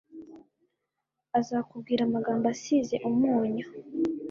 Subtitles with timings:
[1.39, 3.67] azakubwira amagambo asize umunyu,